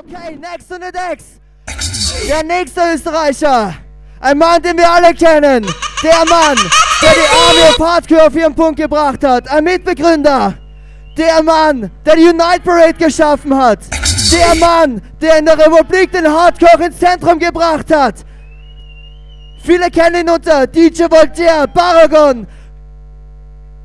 Okay, 0.00 0.36
next 0.36 0.70
on 0.70 0.80
the 0.80 0.92
decks. 0.92 1.40
Der 2.28 2.44
nächste 2.44 2.80
Österreicher. 2.94 3.74
Ein 4.20 4.38
Mann, 4.38 4.62
den 4.62 4.76
wir 4.76 4.88
alle 4.88 5.12
kennen. 5.12 5.66
Der 6.04 6.24
Mann, 6.24 6.56
der 7.02 7.14
die 7.14 7.28
Army 7.36 7.70
of 7.70 7.78
Hardcore 7.80 8.26
auf 8.28 8.36
ihren 8.36 8.54
Punkt 8.54 8.78
gebracht 8.78 9.24
hat. 9.24 9.50
Ein 9.50 9.64
Mitbegründer. 9.64 10.54
Der 11.16 11.42
Mann, 11.42 11.90
der 12.06 12.14
die 12.14 12.28
Unite 12.28 12.60
Parade 12.64 12.94
geschaffen 12.94 13.56
hat. 13.56 13.80
Der 14.32 14.54
Mann, 14.54 15.02
der 15.20 15.38
in 15.38 15.46
der 15.46 15.58
Republik 15.58 16.12
den 16.12 16.28
Hardcore 16.28 16.86
ins 16.86 16.98
Zentrum 16.98 17.40
gebracht 17.40 17.92
hat. 17.92 18.24
Viele 19.64 19.90
kennen 19.90 20.26
ihn 20.26 20.30
unter 20.30 20.68
DJ 20.68 21.10
Voltaire, 21.10 21.66
Paragon, 21.66 22.46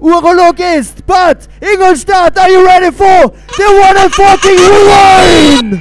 Urologist, 0.04 1.06
but 1.06 1.48
Ingolstadt, 1.62 2.38
are 2.38 2.50
you 2.50 2.66
ready 2.66 2.92
for 2.92 3.30
the 3.56 3.80
one 3.80 3.96
and 3.96 4.14
fucking 4.14 4.52
rewind? 4.52 5.80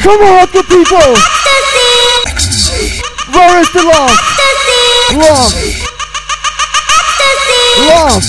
Come 0.00 0.22
on, 0.22 0.46
good 0.52 0.64
people! 0.66 1.16
Where 3.34 3.58
is 3.60 3.68
the 3.72 3.82
love? 3.82 4.16
Love, 5.12 5.52
love. 7.88 8.22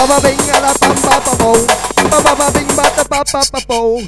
ba 0.00 0.06
ba 0.06 0.20
bing 0.24 0.40
a 0.48 0.60
da 0.64 0.72
pam 0.80 0.96
pa 0.96 1.20
pa 1.20 1.32
po 1.36 1.52
ba 2.10 2.18
ba 2.24 2.32
ba 2.32 2.46
bing 2.56 2.72
ba 2.72 2.84
da 2.96 3.04
pa 3.04 3.20
pa 3.20 3.40
pa 3.52 3.60
po 3.68 4.00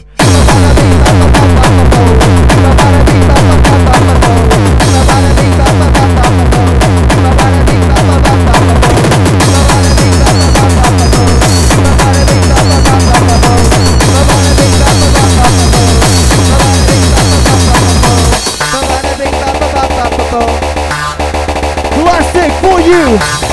Classic 21.93 22.53
for 22.63 22.81
you! 22.81 23.52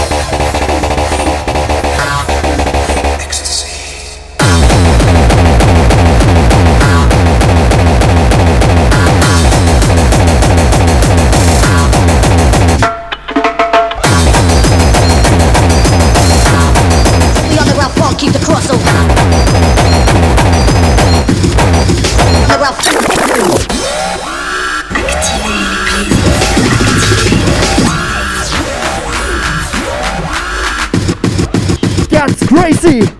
Crazy. 32.59 33.18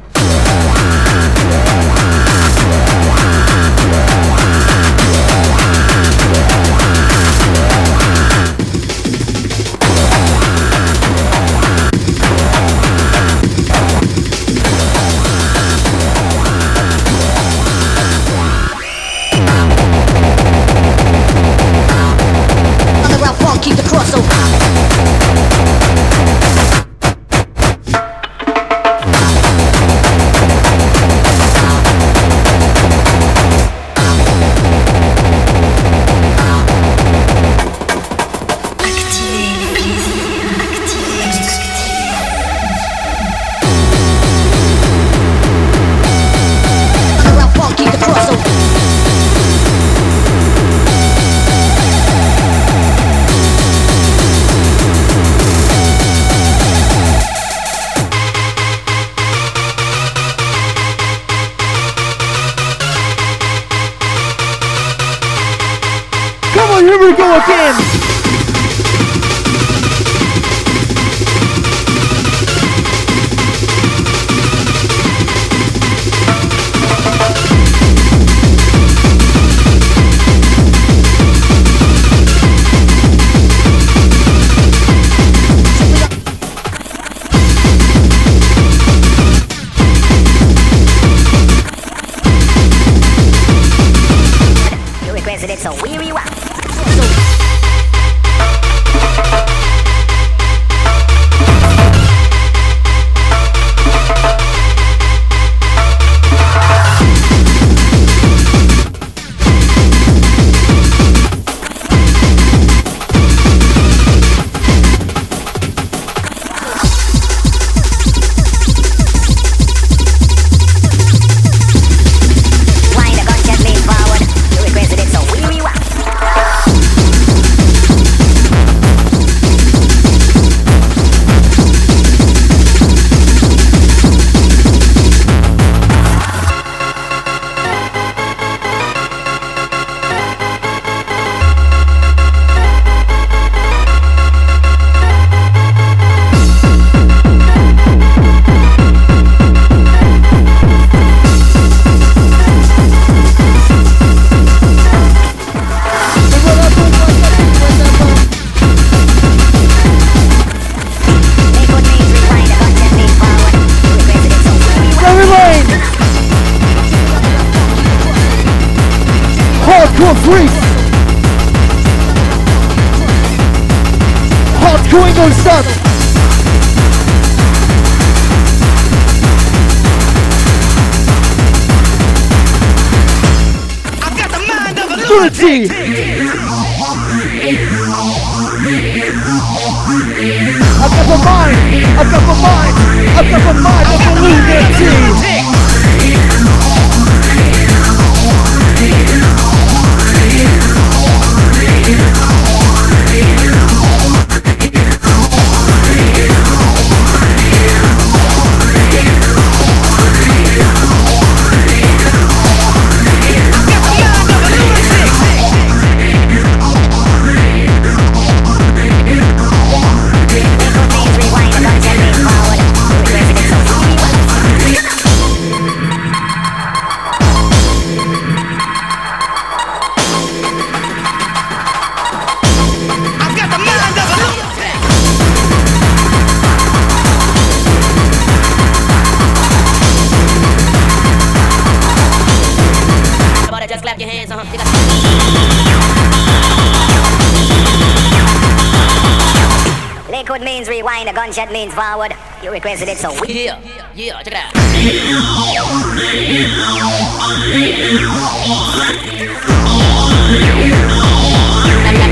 Gunshot 251.19 251.51
means 251.51 251.73
forward. 251.73 252.15
You 252.41 252.49
requested 252.49 252.87
it, 252.87 252.97
so 252.97 253.11
we. 253.19 253.43
Yeah, 253.43 253.59
yeah, 253.93 254.23
check 254.23 254.27
it 254.27 254.39
out. 254.39 254.55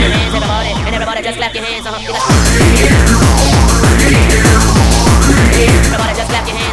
Hands, 0.07 0.35
everybody, 0.35 0.71
and 0.75 0.93
everybody 0.93 1.21
just 1.23 1.37
clap 1.37 1.55
your 1.55 1.63
hands, 1.63 1.85
uh-huh. 1.87 2.03
Everybody 5.87 6.13
just 6.19 6.29
clap 6.29 6.45
your 6.45 6.57
hands, 6.57 6.66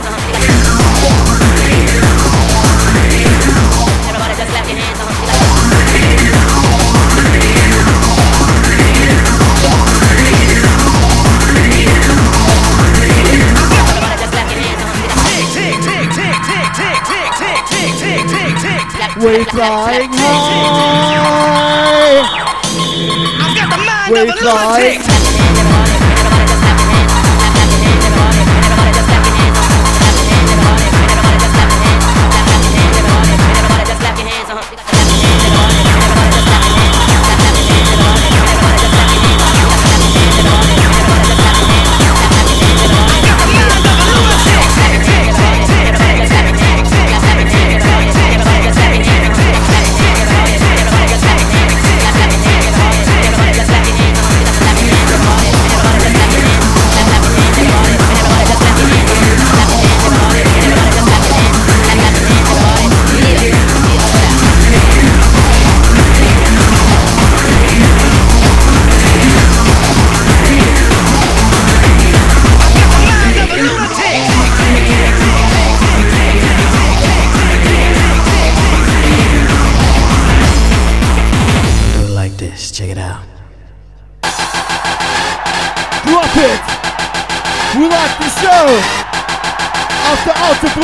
We're 19.17 19.45
flying 19.45 20.11
high. 20.13 21.05
We're. 24.11 26.04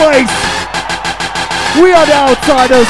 Place! 0.01 0.31
We 1.77 1.93
are 1.93 2.07
the 2.07 2.15
outsiders! 2.15 2.89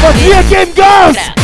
But 0.00 0.14
wir 0.22 0.42
geben 0.44 0.74
Gas! 0.76 1.43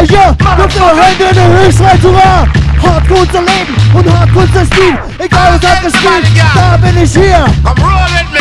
Arschlöcher, 0.00 0.36
Kopf 0.56 0.74
der 0.74 1.04
Hände 1.04 1.24
in 1.24 1.34
der 1.34 1.48
Höchstreich 1.64 2.00
zu 2.00 2.14
wahr. 2.14 2.48
Hardcore 2.82 3.20
Leben 3.20 3.76
und 3.94 4.18
Hardcore 4.18 4.44
unser 4.46 4.64
Stil. 4.64 4.98
Egal 5.18 5.60
was 5.60 5.70
anderes 5.70 5.94
spielt, 5.94 6.26
da 6.54 6.76
bin 6.78 7.02
ich 7.02 7.12
hier. 7.12 7.44
I'm 7.64 7.76
rolling 7.78 8.30
me. 8.32 8.40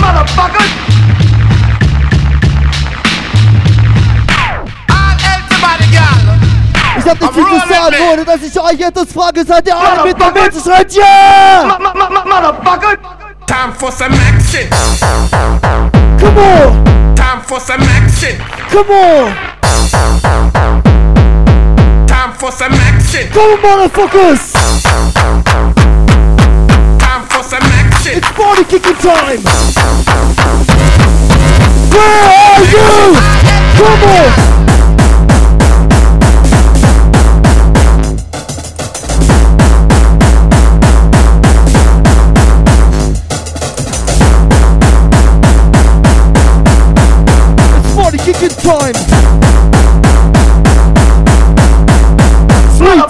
Motherfucker. 0.00 0.64
Ich 6.96 7.10
hab 7.10 7.20
nicht 7.20 7.34
viel 7.34 7.44
zu 7.44 7.68
sagen, 7.68 7.96
ohne 8.12 8.24
dass 8.24 8.42
ich 8.42 8.60
euch 8.60 8.80
etwas 8.80 9.12
frage. 9.12 9.44
Seid 9.44 9.66
ihr 9.66 9.76
alle 9.76 10.04
mit 10.04 10.20
der 10.20 10.30
Mütze? 10.30 10.60
Schreit 10.60 10.94
ja! 10.94 11.76
Motherfucker! 12.24 12.96
Time 13.46 13.72
for 13.76 13.90
some 13.92 14.14
action! 14.14 14.68
Come 16.20 16.38
on! 16.38 17.14
Time 17.14 17.42
for 17.46 17.60
some 17.60 17.82
action! 17.82 18.63
Come 18.74 18.90
on! 18.90 19.32
Time 22.08 22.32
for 22.36 22.50
some 22.50 22.72
action! 22.72 23.30
Go, 23.32 23.56
motherfuckers! 23.58 24.52
Time 26.98 27.24
for 27.28 27.44
some 27.44 27.62
action! 27.62 28.14
It's 28.16 28.32
party 28.32 28.64
kicking 28.64 28.96
time! 28.96 29.38
Where 31.94 32.24
are 32.26 32.64
you? 32.64 33.14
Come 33.78 34.02
on! 34.10 34.63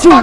two. 0.05 0.11
The 0.11 0.21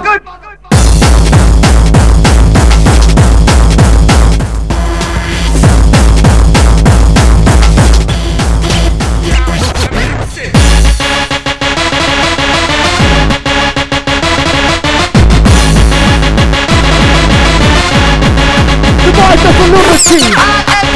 voice 19.18 19.44
of 19.44 19.56
liberty. 19.72 20.91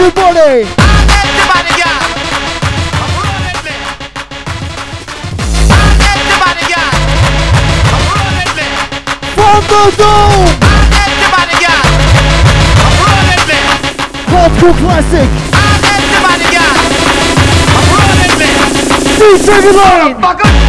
Everybody! 0.00 0.64
Everybody, 0.64 1.72
yeah. 1.76 2.00
Everybody, 6.08 6.64
yeah. 6.72 6.88
From 9.36 9.60
the 9.68 9.82
I'm 10.64 11.52
yeah. 11.60 11.84
Hardcore 14.32 14.72
classic! 14.80 15.28
Everybody, 15.84 16.48
yeah. 16.56 16.72
DJ 19.20 19.48
Milan! 20.18 20.59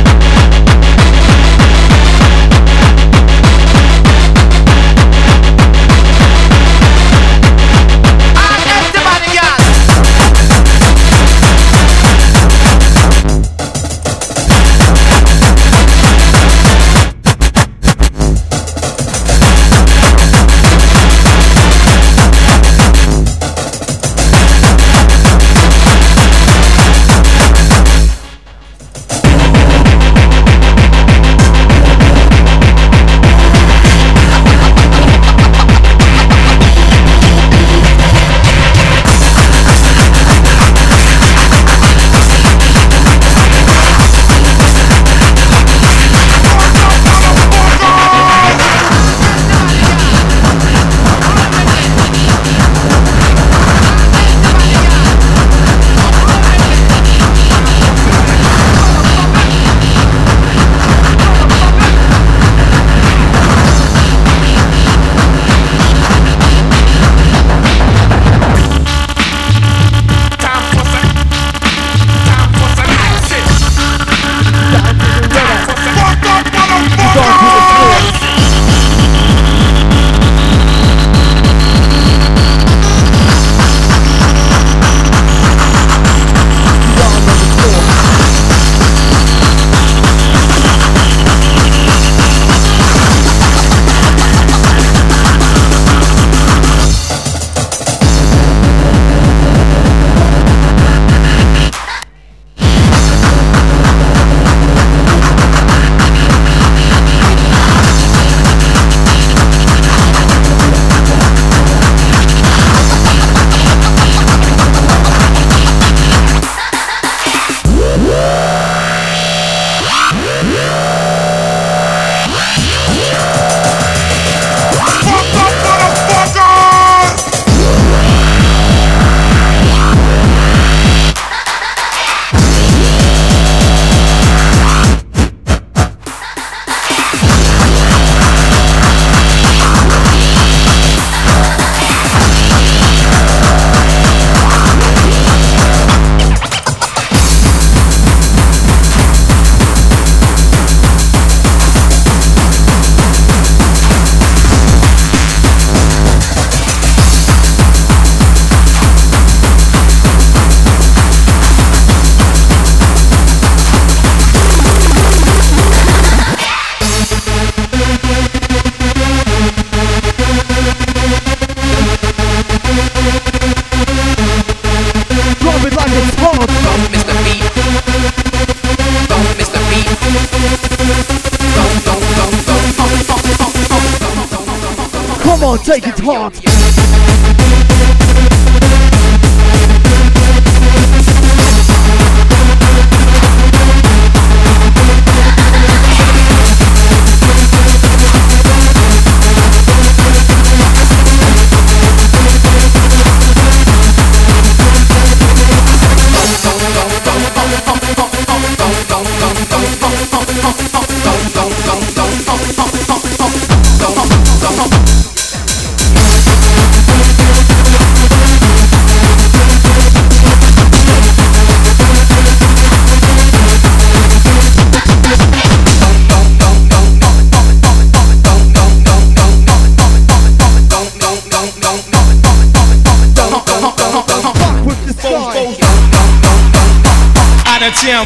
gym. 237.92 238.06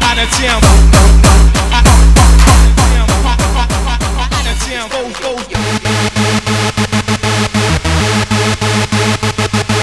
Out 0.00 0.18
of 0.18 0.28
gym. 0.36 0.60
Out 4.32 4.46
of 4.46 4.56
gym. 4.64 4.86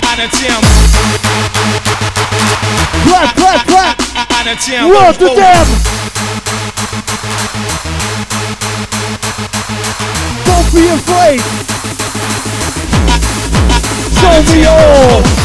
Out 0.03 0.19
of 0.19 0.29
gym. 0.31 0.61
Clap, 3.05 3.29
clap, 3.35 3.67
clap. 3.67 3.95
Out 4.31 4.47
of 4.47 4.57
gym. 4.65 4.89
What 4.89 5.19
the 5.19 5.27
damn? 5.35 5.67
Don't 10.45 10.67
be 10.73 10.83
afraid. 10.89 11.41
Show 14.17 14.37
me 14.53 14.65
all. 14.65 15.36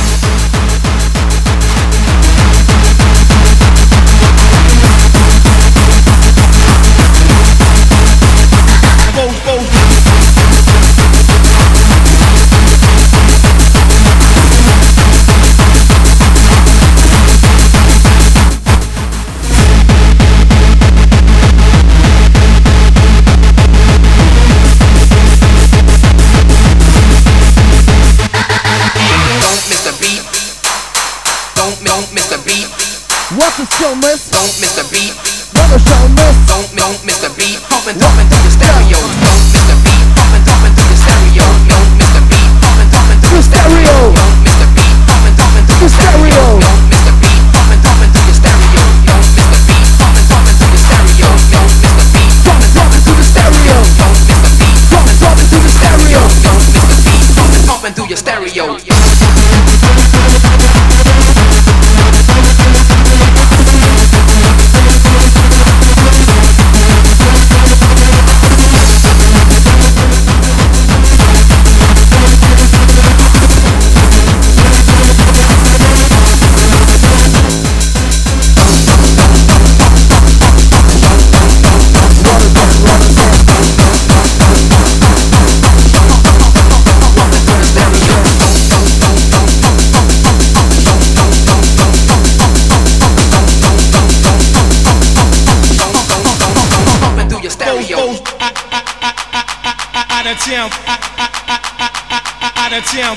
town, 102.93 103.17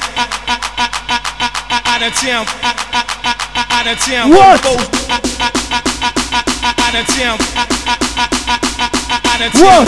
out 1.84 2.02
of 2.02 2.14
town, 2.16 2.46
out 3.72 3.86
of 3.86 4.00
town. 4.00 4.30
What? 4.30 4.64
Out 6.80 6.96
of 6.96 7.06
town, 7.12 7.38
out 9.26 9.42
of 9.42 9.52
town. 9.52 9.86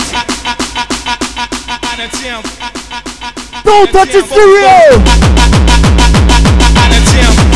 Out 1.88 2.00
of 2.04 2.12
town. 2.19 2.43
Don't 3.63 3.89
touch 3.93 4.12
the 4.12 4.21
stereo. 4.23 5.00
Out 6.76 6.91
of 6.91 7.04
town. 7.08 7.46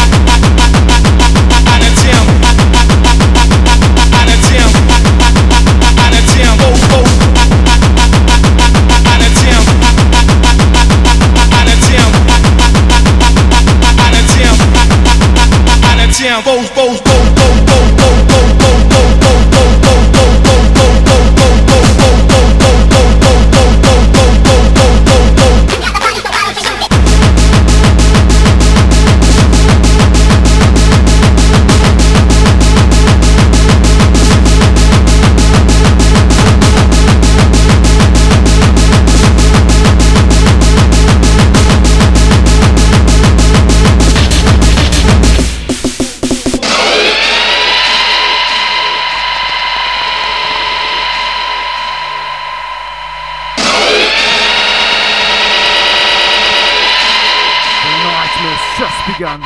Just 59.02 59.18
begun. 59.18 59.42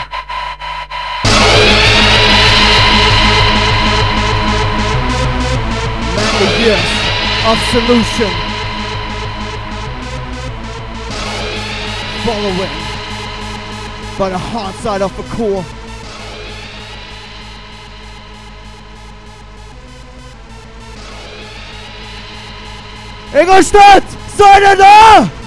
Many 6.34 6.64
years 6.64 6.92
of 7.46 7.58
solution. 7.72 8.32
Following 12.26 12.76
by 14.18 14.30
the 14.30 14.38
hard 14.38 14.76
side 14.76 15.02
of 15.02 15.16
the 15.18 15.24
core. 15.36 15.66
Ingolstadt! 23.40 24.04
Seid 24.30 24.64
ihr 24.64 24.76
da? 24.78 25.45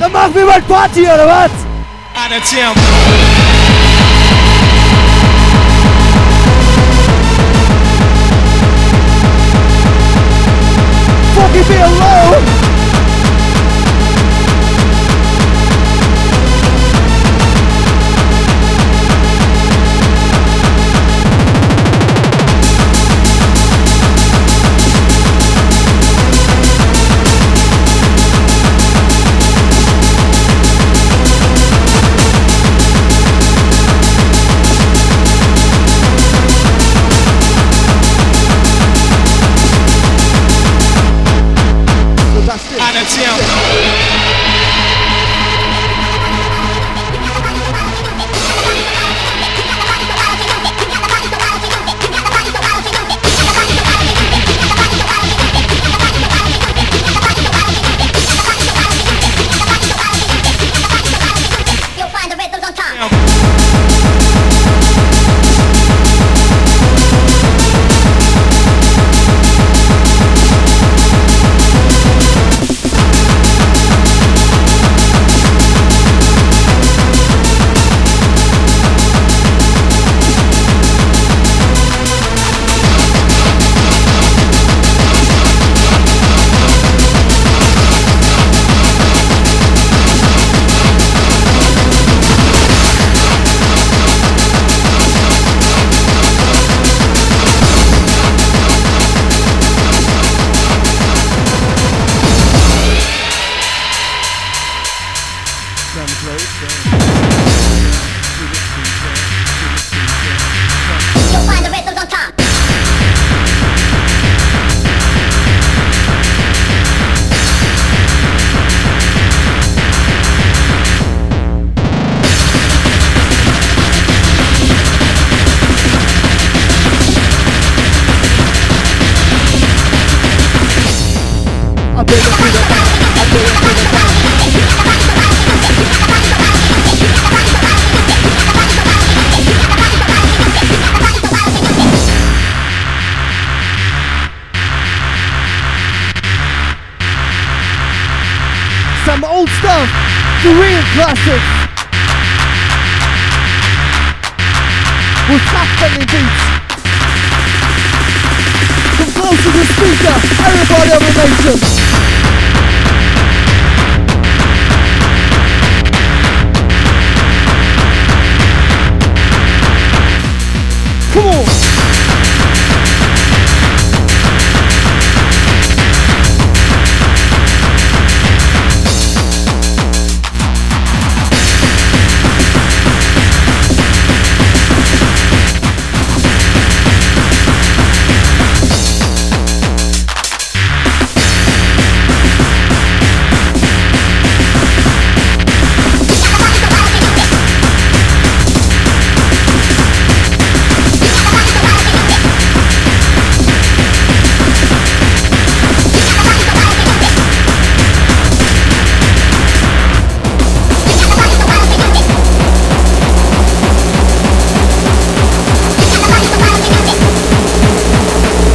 Dann 0.00 0.12
machen 0.12 0.34
wir 0.34 0.46
mal 0.46 0.62
Party, 0.62 1.02
oder 1.02 1.26
was? 1.26 1.50
Attention. 2.14 2.74
Fucking 11.34 11.68
be 11.68 11.84
alone! 11.84 12.59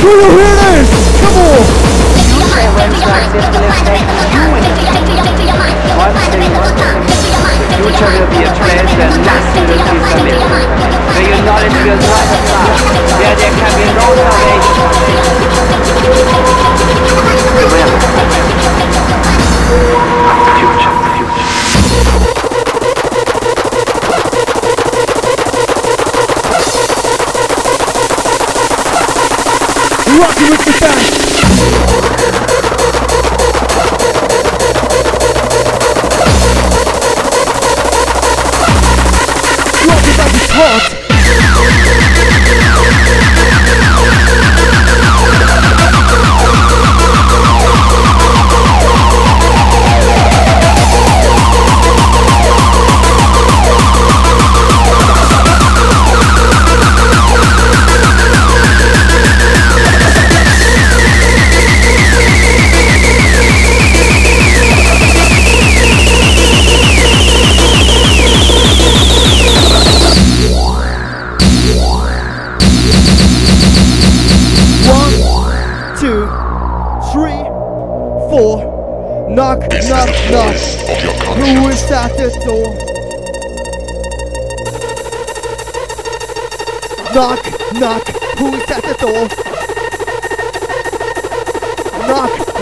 to 0.05 0.17
the 0.17 0.29
hill. 0.29 0.54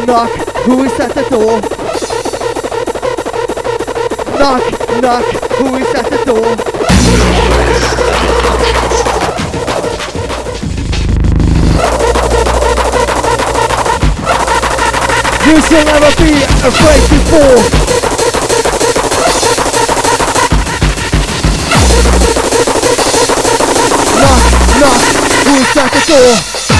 knock. 0.01 0.29
Who 0.65 0.83
is 0.83 0.99
at 0.99 1.13
the 1.13 1.23
door? 1.29 1.61
Knock, 4.39 4.63
knock. 5.01 5.25
Who 5.57 5.75
is 5.75 5.93
at 5.95 6.09
the 6.09 6.17
door? 6.25 6.49
You 15.47 15.61
shall 15.61 15.85
never 15.85 16.11
be 16.17 16.43
afraid 16.67 17.03
before. 17.09 17.59
Knock, 24.19 24.43
knock. 24.79 25.01
Who's 25.45 25.77
at 25.77 25.91
the 25.91 26.01
door? 26.07 26.72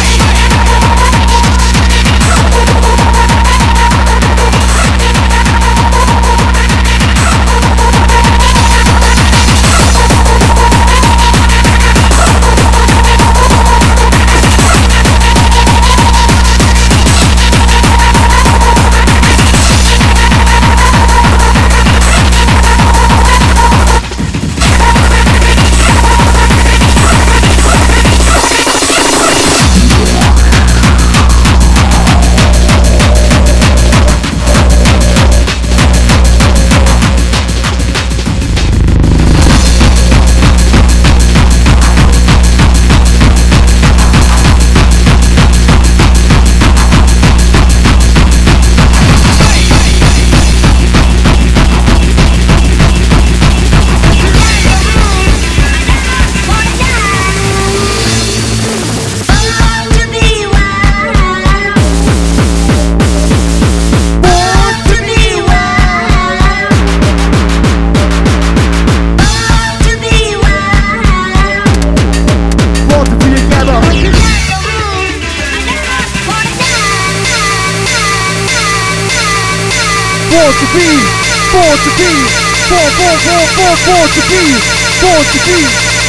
português, 81.84 82.32
bom, 82.70 82.88
bom, 82.98 83.16
bom, 83.26 83.44
bom 83.58 83.76
português, 83.84 84.64
português, 85.02 85.68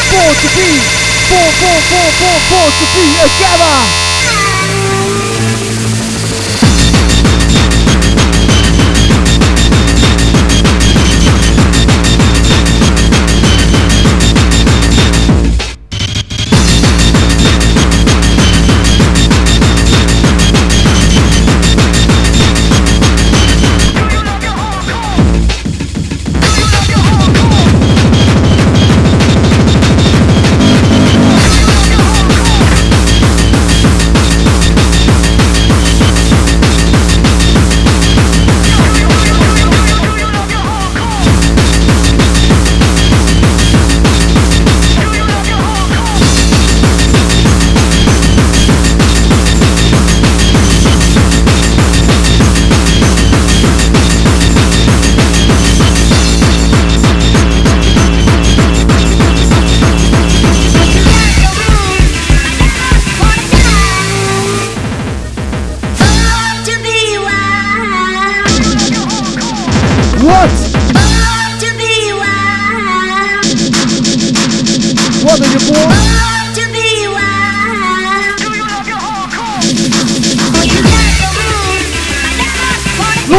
português, 0.09 0.83
bom, 1.29 1.49
bom, 1.61 1.79
bom, 1.91 2.09
bom 2.21 2.39
português, 2.49 3.13
acaba! 3.25 3.73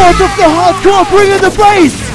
Lords 0.06 0.22
of 0.22 0.38
the 0.38 0.44
hardcore, 0.44 1.10
bring 1.10 1.32
in 1.32 1.42
the 1.42 1.50
bass! 1.58 2.15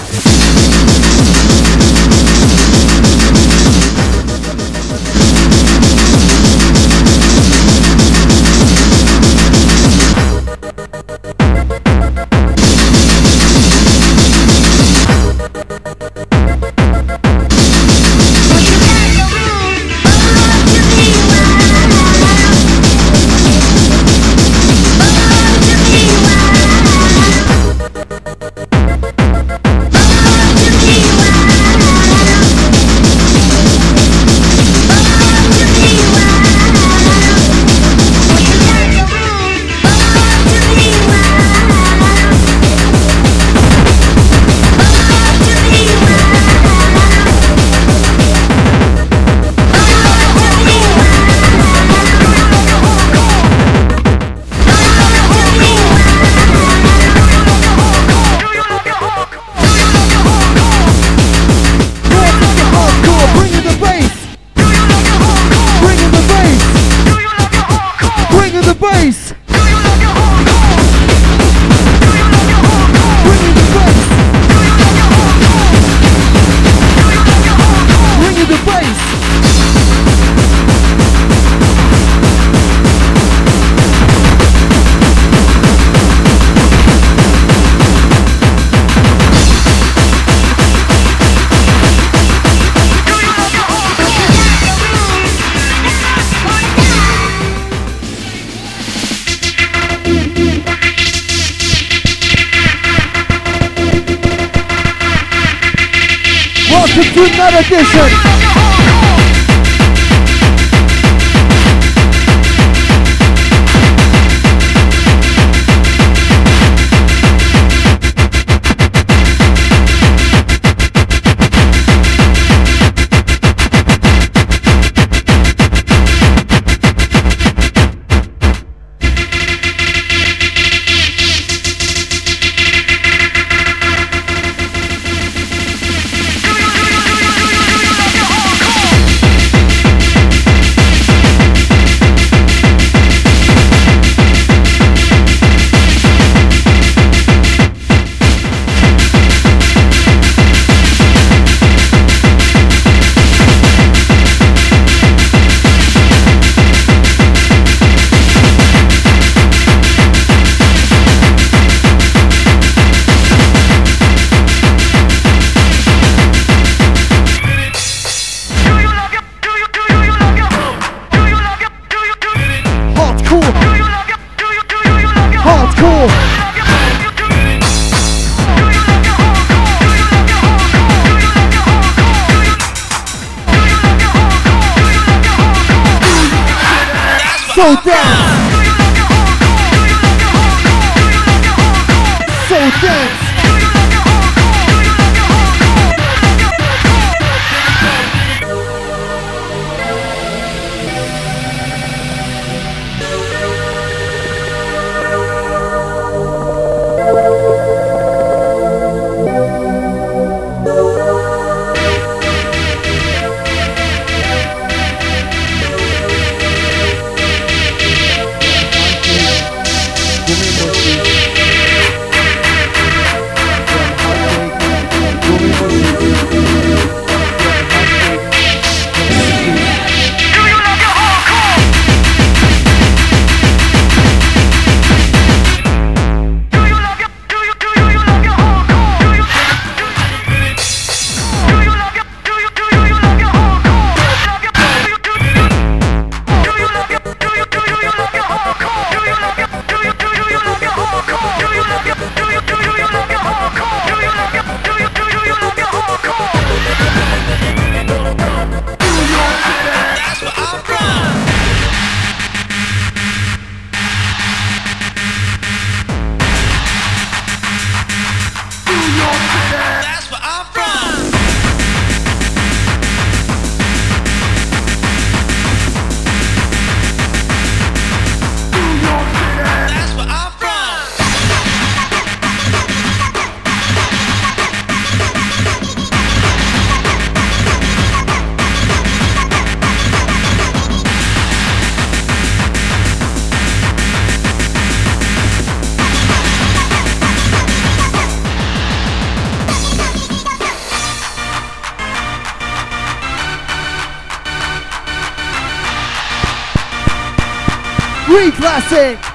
dice 308.70 309.09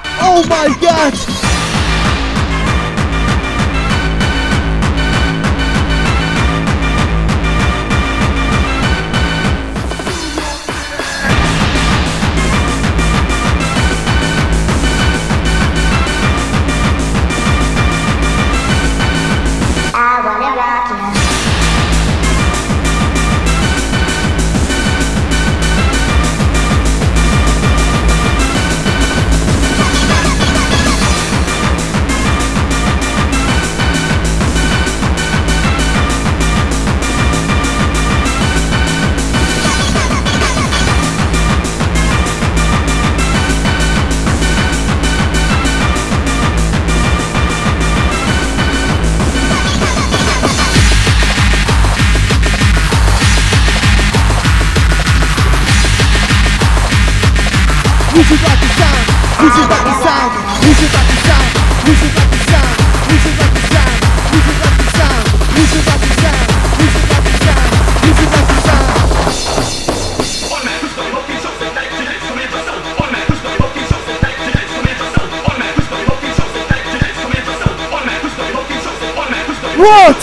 What? 79.86 80.16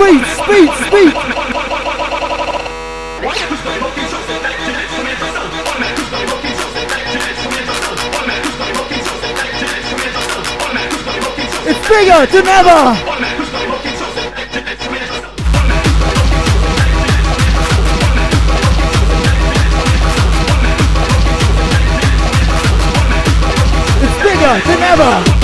Speed, 0.00 0.24
speed, 0.42 0.70
speed. 0.88 1.14
It's 11.62 11.88
bigger 11.88 12.26
than 12.26 12.46
ever! 12.48 13.19
forever. 24.96 25.39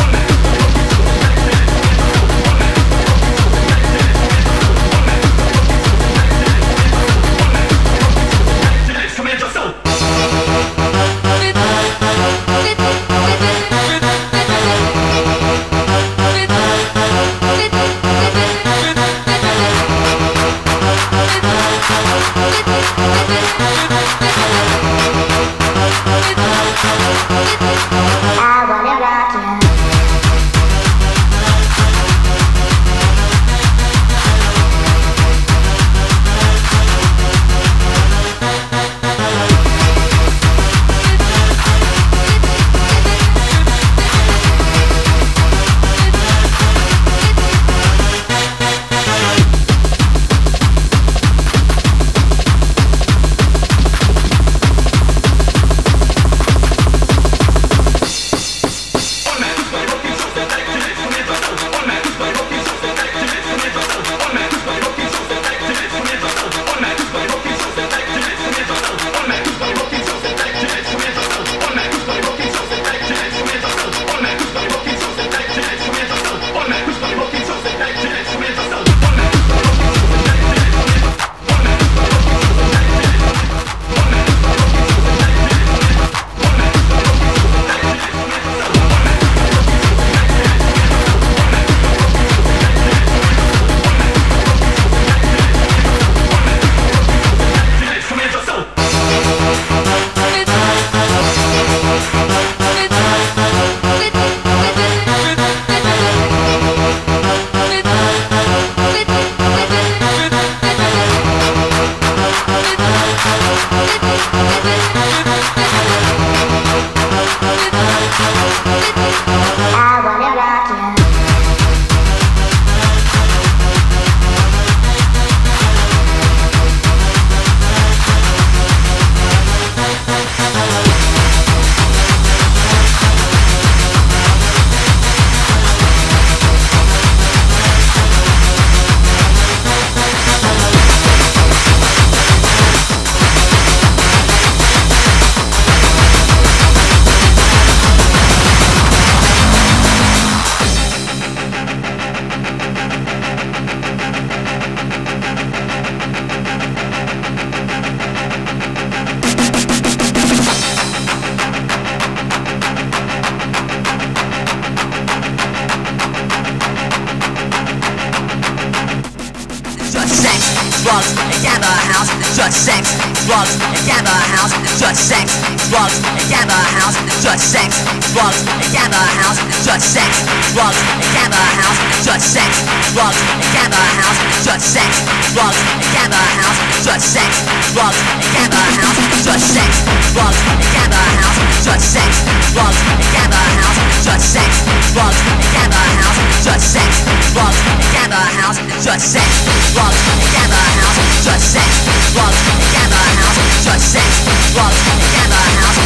Sex, 179.86 180.10
drugs, 180.50 180.74
and 180.98 181.06
gamma 181.14 181.38
house, 181.62 181.78
just 182.02 182.34
sex, 182.34 182.50
drugs, 182.90 183.14
and 183.38 183.46
gamma 183.54 183.78
house, 184.02 184.18
just 184.42 184.66
sex, 184.74 184.90
drugs, 185.30 185.54
and 185.78 185.86
gamma 185.94 186.18
house, 186.42 186.58
just 186.82 187.06
sex, 187.14 187.30
drugs, 187.70 187.94
and 188.18 188.26
gamma 188.34 188.62
house, 188.82 188.98
just 189.22 189.46
sex, 189.54 189.70
drugs, 190.10 190.38
and 190.50 190.58
gamma 190.74 191.02
house, 191.22 191.38
just 191.62 191.86
sex, 191.94 192.10
drugs, 192.50 192.78
and 192.90 193.02
gamma 193.14 193.42
house, 193.62 193.78
just 194.02 194.26
sex, 194.34 194.50
drugs, 194.90 195.18
and 195.22 195.46
gamma 195.54 195.82
house, 196.02 196.18
just 196.42 196.66
sex, 196.74 196.90
drugs, 197.30 197.58
and 197.70 197.86
gamma 197.94 198.22
house, 198.42 198.58
just 198.82 199.06
sex, 199.14 199.30
drugs, 199.70 199.98
and 200.10 200.26
gamma 200.34 200.62
house, 200.82 200.98
just 201.22 201.46
sex, 201.54 201.70
drugs, 202.10 202.38
and 202.50 202.62
gamma 202.74 203.02
house, 203.22 203.38
just 203.62 203.86
sex, 203.94 204.10
drugs, 204.50 204.78
and 204.90 205.02
gamma 205.14 205.42
house. 205.62 205.78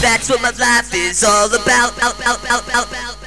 That's 0.00 0.30
what 0.30 0.40
my 0.40 0.52
life 0.56 0.94
is 0.94 1.22
all 1.22 1.52
about. 1.52 1.92
Out, 2.02 2.16
out, 2.24 2.40
out. 2.50 3.21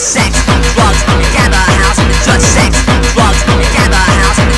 sex, 0.00 0.36
drugs, 0.74 1.00
on 1.08 1.22
house, 1.32 1.96
sex, 2.44 2.76
drugs, 3.14 3.42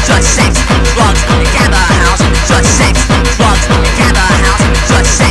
house, 0.08 0.26
sex, 0.26 0.58
drugs, 0.96 1.22
on 1.30 1.44
house, 1.46 2.22
sex, 2.66 2.98
drugs, 3.36 3.66
house, 4.42 5.06
sex. 5.06 5.27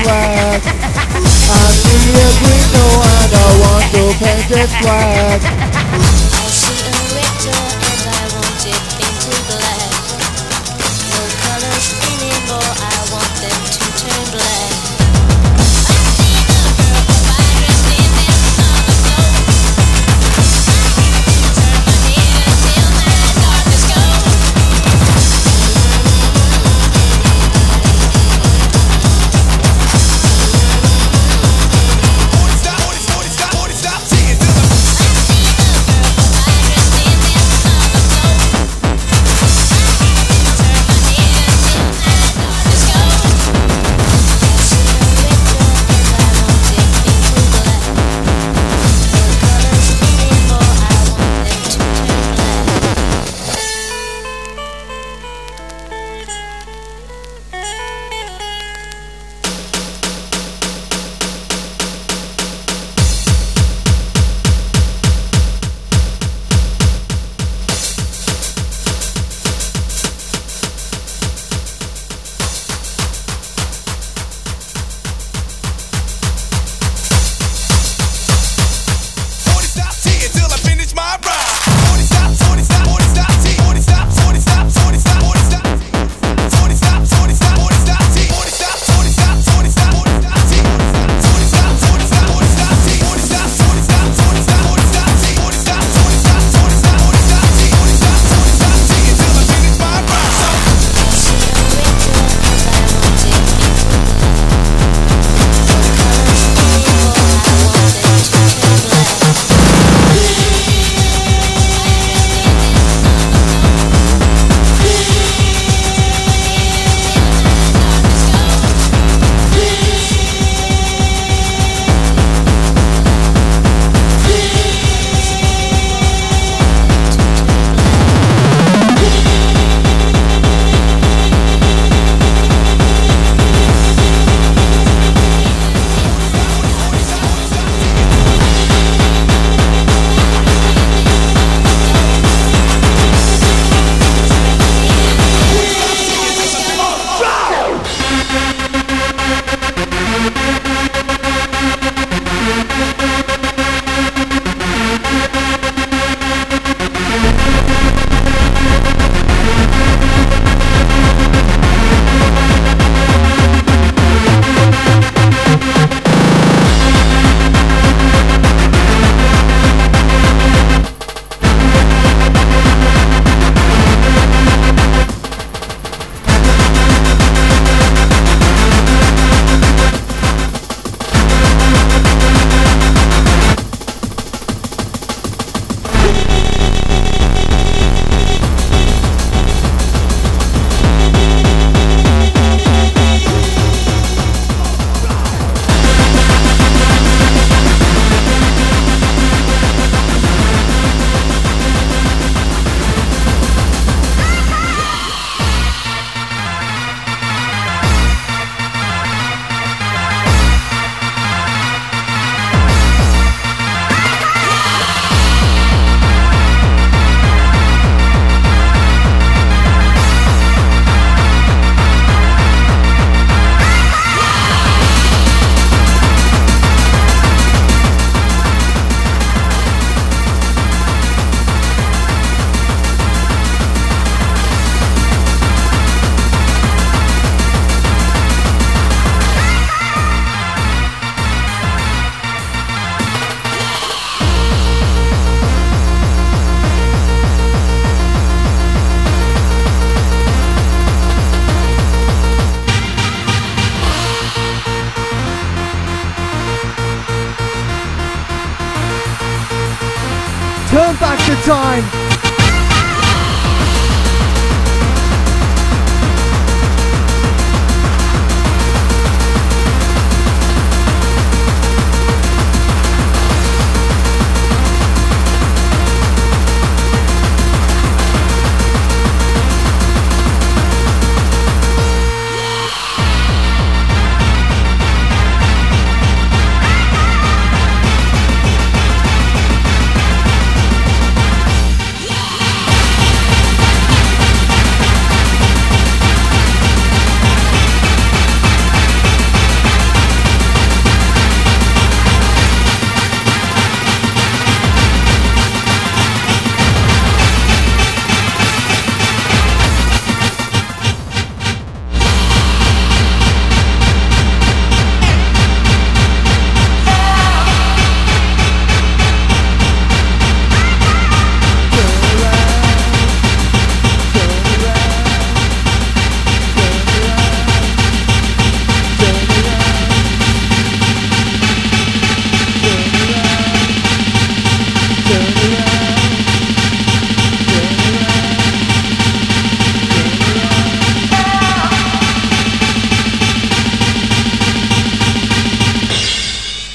I 0.06 1.72
see 1.76 2.16
a 2.16 2.28
green, 2.40 2.66
no, 2.72 2.84
and 3.04 3.32
I 3.34 3.48
want 3.60 3.84
to 3.92 4.02
paint 4.18 4.50
it 4.50 4.70
black. 4.80 5.89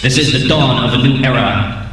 This 0.06 0.20
is 0.20 0.40
the 0.40 0.48
dawn 0.48 0.84
of 0.84 0.94
a 0.94 0.98
new 1.02 1.16
era. 1.24 1.85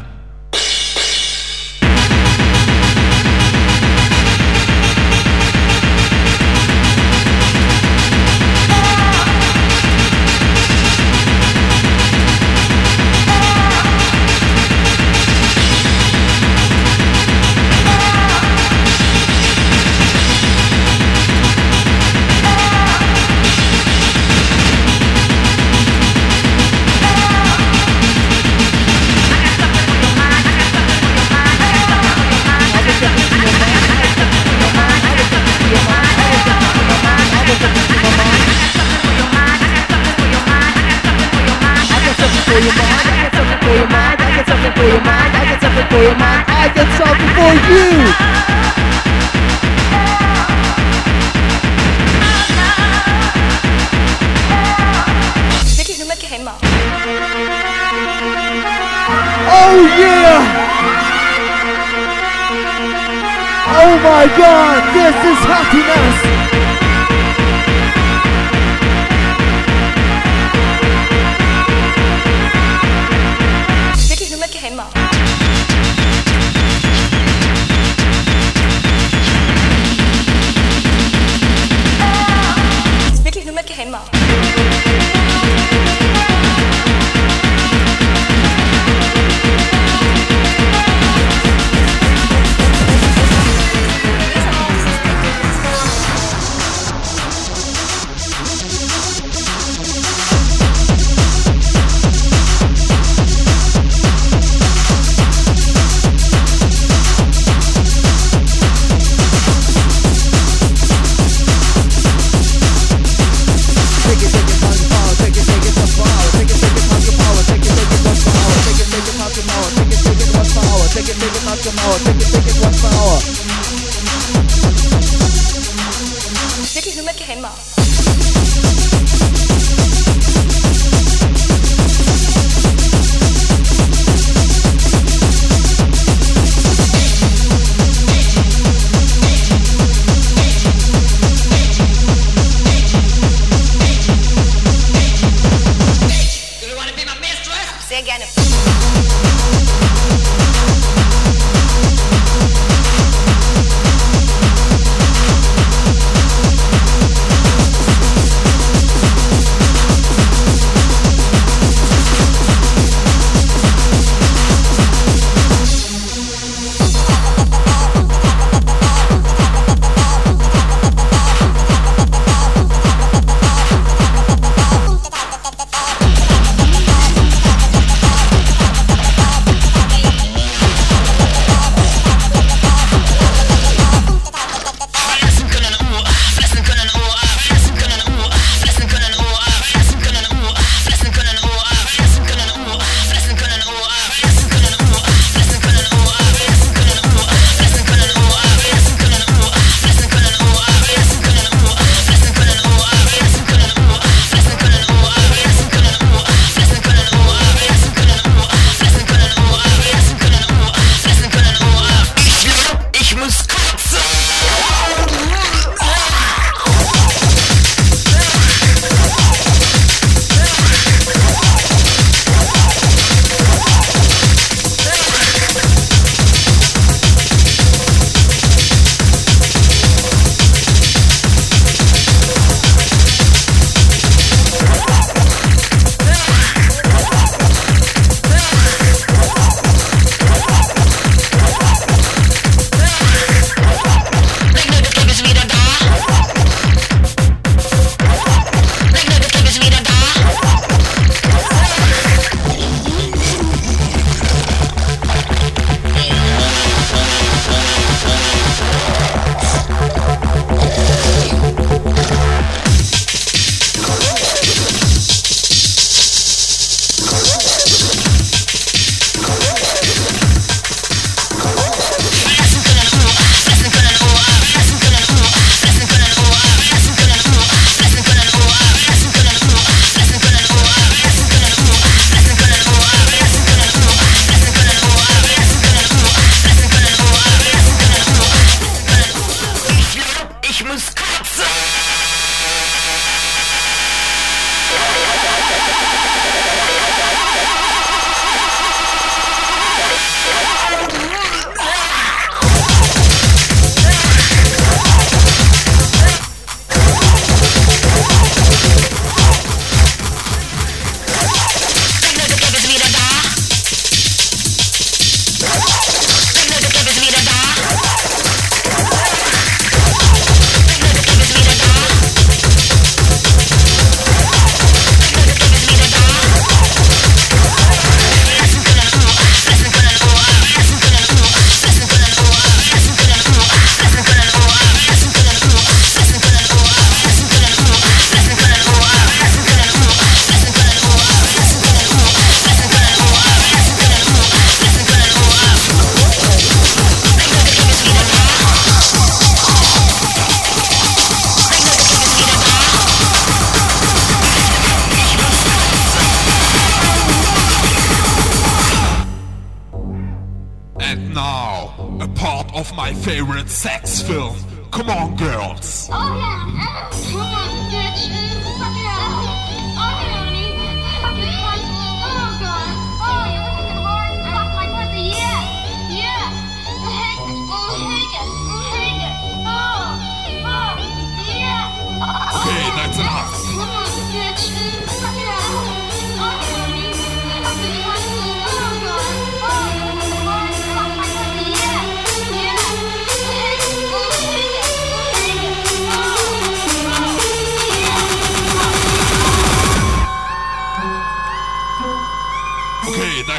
Come 364.72 364.88
on, 364.88 365.16
girls. 365.16 365.90
Oh, 365.92 366.16
yeah. 366.16 367.21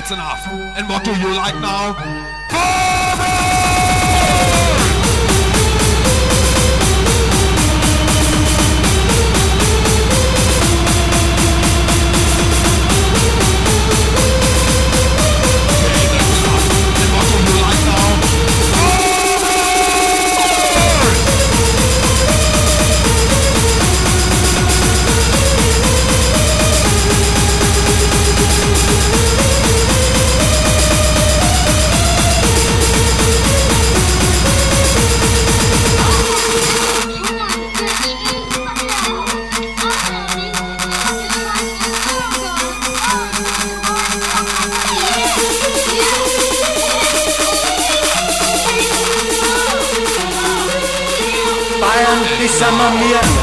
that's 0.04 0.12
enough. 0.12 0.48
And 0.78 0.90
what 0.90 1.06
do 1.06 1.12
you 1.16 1.34
like 1.34 1.56
now? 1.62 2.33
I'm 52.62 52.80
a 52.80 53.00
mia. 53.00 53.43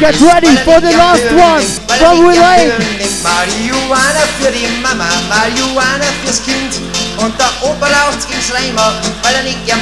Get 0.00 0.18
ready 0.20 0.56
for 0.66 0.80
the 0.80 0.90
last 0.98 1.30
one 1.30 1.62
from 1.98 2.26
Relay 2.26 2.72
Marihuana 3.22 4.26
für 4.40 4.50
die 4.50 4.66
Mama, 4.82 5.06
Marihuana 5.28 6.08
fürs 6.24 6.42
Kind 6.42 6.72
und 7.18 7.38
der 7.38 7.50
Opa 7.62 7.86
laut 7.88 8.18
ins 8.34 8.50
Leimer, 8.50 8.92
weil 9.22 9.34
er 9.36 9.42
nicht 9.44 9.64
gern. 9.66 9.78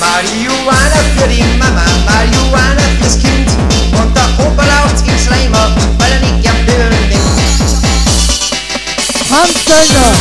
Marihuana 0.00 1.00
für 1.16 1.28
die 1.28 1.44
Mama, 1.58 1.84
Marihuana 2.08 2.82
fürs 3.00 3.18
Kind 3.18 3.48
und 3.92 4.16
der 4.16 4.46
Opa 4.46 4.64
laut 4.64 4.98
ins 5.06 5.28
Leimer, 5.28 5.70
weil 5.98 6.12
er 6.12 6.20
nicht 6.20 6.42
gern. 6.42 7.07
Hamsteiner. 9.30 10.12